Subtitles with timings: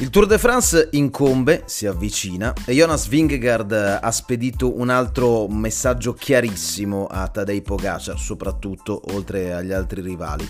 [0.00, 6.12] Il Tour de France incombe, si avvicina e Jonas Vingegaard ha spedito un altro messaggio
[6.12, 10.48] chiarissimo a Tadej Pogacar, soprattutto oltre agli altri rivali.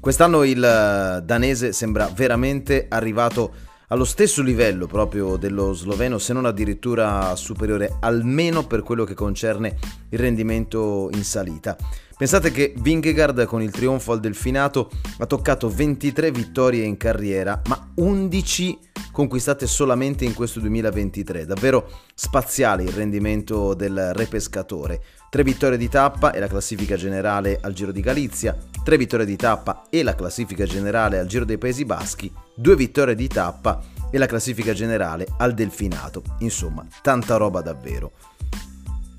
[0.00, 7.36] Quest'anno il danese sembra veramente arrivato allo stesso livello proprio dello sloveno, se non addirittura
[7.36, 9.76] superiore, almeno per quello che concerne
[10.08, 11.76] il rendimento in salita.
[12.18, 17.92] Pensate che Vingegaard con il trionfo al Delfinato ha toccato 23 vittorie in carriera, ma
[17.94, 18.78] 11
[19.18, 21.44] conquistate solamente in questo 2023.
[21.44, 25.02] Davvero spaziale il rendimento del re pescatore.
[25.28, 29.34] Tre vittorie di tappa e la classifica generale al Giro di Galizia, tre vittorie di
[29.34, 34.18] tappa e la classifica generale al Giro dei Paesi Baschi, due vittorie di tappa e
[34.18, 36.22] la classifica generale al Delfinato.
[36.38, 38.12] Insomma, tanta roba davvero.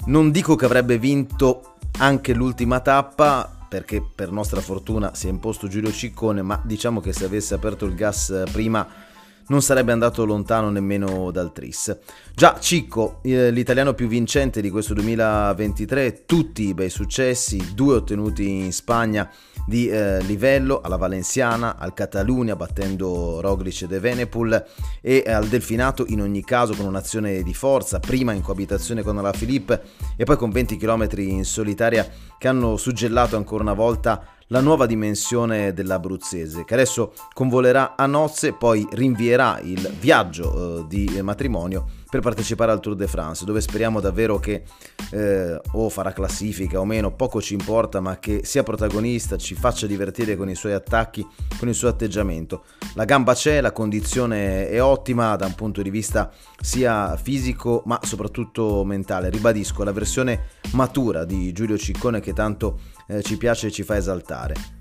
[0.06, 5.68] Non dico che avrebbe vinto anche l'ultima tappa, perché per nostra fortuna si è imposto
[5.68, 9.08] Giulio Ciccone, ma diciamo che se avesse aperto il gas prima
[9.50, 11.98] non sarebbe andato lontano nemmeno dal Tris.
[12.34, 18.48] Già Cicco, eh, l'italiano più vincente di questo 2023, tutti i bei successi, due ottenuti
[18.48, 19.30] in Spagna
[19.66, 24.66] di eh, livello, alla Valenciana, al Catalunya battendo Roglic ed Evenepoel
[25.02, 29.32] e al Delfinato in ogni caso con un'azione di forza, prima in coabitazione con la
[29.32, 29.82] Philippe
[30.16, 34.86] e poi con 20 km in solitaria che hanno suggellato ancora una volta la nuova
[34.86, 42.22] dimensione dell'Abruzzese, che adesso convolerà a nozze, poi rinvierà il viaggio eh, di matrimonio per
[42.22, 44.64] partecipare al Tour de France, dove speriamo davvero che
[45.12, 49.86] eh, o farà classifica o meno, poco ci importa, ma che sia protagonista, ci faccia
[49.86, 51.26] divertire con i suoi attacchi,
[51.60, 52.64] con il suo atteggiamento.
[52.96, 58.00] La gamba c'è, la condizione è ottima da un punto di vista sia fisico ma
[58.02, 59.30] soprattutto mentale.
[59.30, 63.98] Ribadisco la versione matura di Giulio Ciccone che tanto eh, ci piace e ci fa
[63.98, 64.79] esaltare.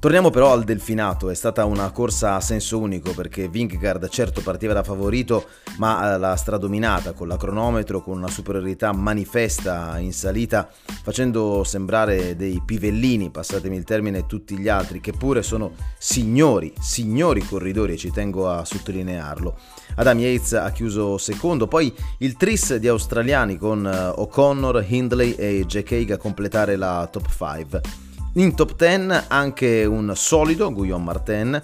[0.00, 4.72] Torniamo però al Delfinato, è stata una corsa a senso unico perché Vingegaard certo partiva
[4.72, 5.48] da favorito
[5.78, 10.70] ma l'ha stradominata con la cronometro, con una superiorità manifesta in salita
[11.02, 17.44] facendo sembrare dei pivellini, passatemi il termine, tutti gli altri che pure sono signori, signori
[17.44, 19.58] corridori e ci tengo a sottolinearlo.
[19.96, 25.64] Adam Yates ha chiuso secondo, poi il tris di australiani con eh, O'Connor, Hindley e
[25.66, 28.07] Jack Haig a completare la top 5.
[28.34, 31.62] In top 10 anche un solido Guillaume Martin,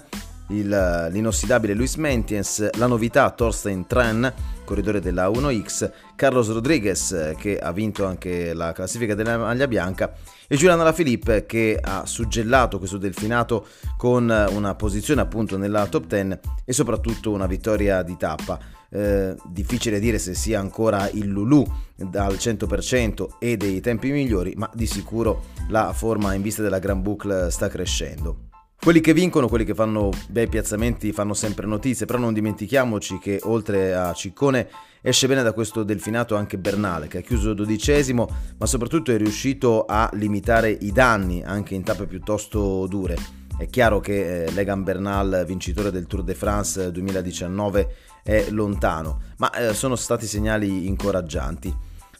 [0.49, 4.31] il, l'inossidabile Luis Mentiens, la novità Thorstein Tren,
[4.63, 10.13] corridore della 1X, Carlos Rodriguez che ha vinto anche la classifica della maglia bianca
[10.47, 13.67] e Giuliano Alaphilippe che ha suggellato questo delfinato
[13.97, 18.59] con una posizione appunto nella top 10 e soprattutto una vittoria di tappa.
[18.87, 21.65] Eh, difficile dire se sia ancora il Lulu
[22.13, 27.01] al 100% e dei tempi migliori, ma di sicuro la forma in vista della Grand
[27.01, 28.53] Boucle sta crescendo.
[28.79, 33.39] Quelli che vincono, quelli che fanno bei piazzamenti fanno sempre notizie, però non dimentichiamoci che
[33.43, 34.69] oltre a Ciccone
[35.01, 38.27] esce bene da questo delfinato anche Bernale che ha chiuso dodicesimo
[38.57, 43.17] ma soprattutto è riuscito a limitare i danni anche in tappe piuttosto dure.
[43.57, 49.49] È chiaro che eh, Legan Bernal, vincitore del Tour de France 2019, è lontano, ma
[49.51, 51.73] eh, sono stati segnali incoraggianti.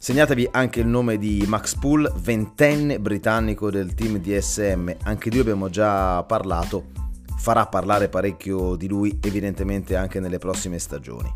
[0.06, 5.40] Segnatevi anche il nome di Max Poole, ventenne britannico del team DSM, anche di lui
[5.40, 6.92] abbiamo già parlato,
[7.38, 11.28] farà parlare parecchio di lui evidentemente anche nelle prossime stagioni.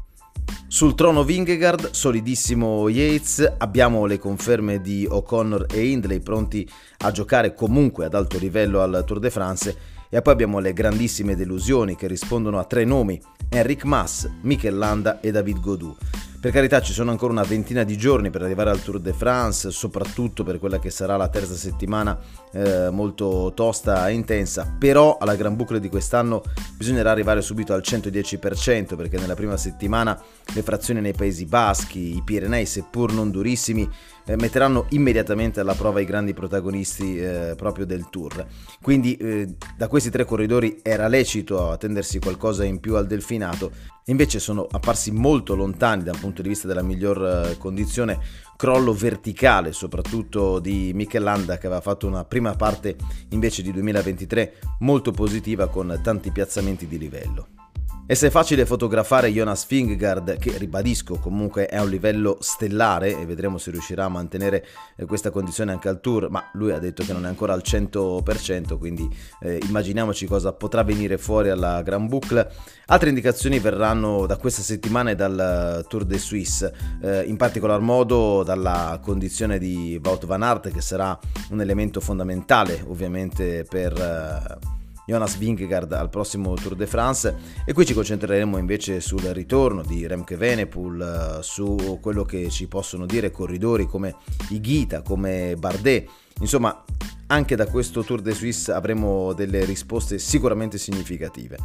[0.67, 7.55] Sul trono Vingegaard, solidissimo Yates, abbiamo le conferme di O'Connor e Hindley pronti a giocare
[7.55, 9.77] comunque ad alto livello al Tour de France.
[10.09, 13.19] E poi abbiamo le grandissime delusioni che rispondono a tre nomi,
[13.49, 15.95] Enric Mas, Mikel Landa e David Godou.
[16.39, 19.71] Per carità ci sono ancora una ventina di giorni per arrivare al Tour de France,
[19.71, 22.17] soprattutto per quella che sarà la terza settimana
[22.53, 26.41] eh, molto tosta e intensa, però alla Gran Bucle di quest'anno
[26.77, 30.17] bisognerà arrivare subito al 110% perché nella prima settimana
[30.53, 33.89] le frazioni nei Paesi Baschi, i Pirenei, seppur non durissimi,
[34.35, 38.45] metteranno immediatamente alla prova i grandi protagonisti eh, proprio del Tour.
[38.81, 43.71] Quindi eh, da questi tre corridori era lecito attendersi qualcosa in più al Delfinato,
[44.05, 48.19] invece sono apparsi molto lontani dal punto di vista della miglior eh, condizione,
[48.55, 52.95] crollo verticale soprattutto di Michelanda che aveva fatto una prima parte
[53.29, 57.68] invece di 2023 molto positiva con tanti piazzamenti di livello.
[58.11, 63.15] E se è facile fotografare Jonas Fingard, che ribadisco comunque è a un livello stellare
[63.15, 64.65] e vedremo se riuscirà a mantenere
[64.95, 67.61] eh, questa condizione anche al tour, ma lui ha detto che non è ancora al
[67.63, 69.07] 100%, quindi
[69.41, 72.51] eh, immaginiamoci cosa potrà venire fuori alla Grand Boucle.
[72.87, 76.73] Altre indicazioni verranno da questa settimana e dal Tour de Suisse,
[77.03, 81.15] eh, in particolar modo dalla condizione di Wout van Aert che sarà
[81.51, 83.93] un elemento fondamentale ovviamente per...
[83.93, 84.77] Eh,
[85.09, 87.35] Jonas Vingegaard al prossimo Tour de France
[87.65, 92.67] e qui ci concentreremo invece sul ritorno di Remke Venepool, eh, su quello che ci
[92.67, 94.15] possono dire corridori come
[94.49, 96.07] Igita, come Bardet,
[96.41, 96.83] insomma
[97.25, 101.57] anche da questo Tour de Suisse avremo delle risposte sicuramente significative.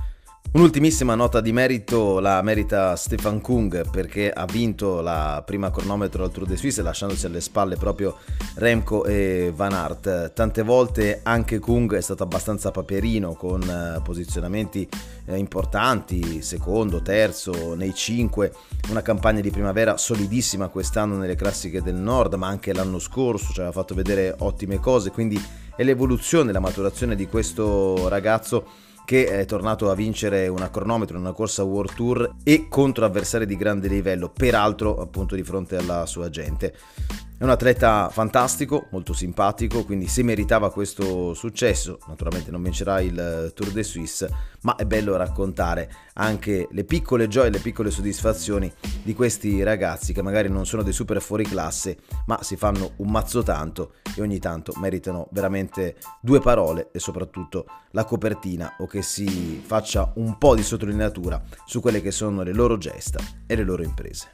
[0.55, 6.31] Un'ultimissima nota di merito la merita Stefan Kung perché ha vinto la prima cronometro al
[6.31, 8.19] Tour de Suisse lasciandosi alle spalle proprio
[8.55, 10.33] Remco e Van Aert.
[10.33, 14.89] Tante volte anche Kung è stato abbastanza paperino con eh, posizionamenti
[15.25, 18.53] eh, importanti, secondo, terzo, nei cinque,
[18.91, 23.59] una campagna di primavera solidissima quest'anno nelle classiche del nord, ma anche l'anno scorso ci
[23.59, 25.37] aveva fatto vedere ottime cose, quindi
[25.75, 31.23] è l'evoluzione, la maturazione di questo ragazzo che è tornato a vincere una cronometro in
[31.23, 36.07] una corsa World Tour e contro avversari di grande livello, peraltro appunto di fronte alla
[36.07, 36.75] sua gente.
[37.37, 43.51] È un atleta fantastico, molto simpatico, quindi se meritava questo successo, naturalmente non vincerà il
[43.53, 48.73] Tour de Suisse, ma è bello raccontare anche le piccole gioie, le piccole soddisfazioni
[49.03, 53.11] di questi ragazzi che magari non sono dei super fuori classe, ma si fanno un
[53.11, 59.03] mazzo tanto e ogni tanto meritano veramente due parole e soprattutto la copertina o che
[59.03, 63.65] si faccia un po' di sottolineatura su quelle che sono le loro gesta e le
[63.65, 64.31] loro imprese.